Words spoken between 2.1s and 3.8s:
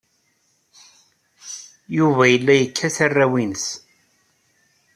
yella yekkat arraw-nnes.